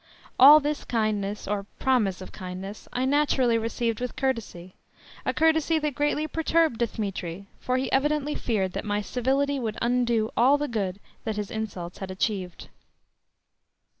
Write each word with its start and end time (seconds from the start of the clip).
All 0.39 0.59
this 0.59 0.83
kindness, 0.83 1.47
or 1.47 1.65
promise 1.77 2.21
of 2.21 2.31
kindness, 2.31 2.87
I 2.91 3.05
naturally 3.05 3.59
received 3.59 3.99
with 3.99 4.15
courtesy—a 4.15 5.33
courtesy 5.35 5.77
that 5.77 5.93
greatly 5.93 6.25
perturbed 6.27 6.79
Dthemetri, 6.79 7.45
for 7.59 7.77
he 7.77 7.91
evidently 7.91 8.33
feared 8.33 8.73
that 8.73 8.83
my 8.83 9.01
civility 9.01 9.59
would 9.59 9.77
undo 9.79 10.31
all 10.35 10.57
the 10.57 10.67
good 10.67 10.99
that 11.23 11.35
his 11.37 11.51
insults 11.51 11.99
had 11.99 12.09
achieved. 12.09 12.67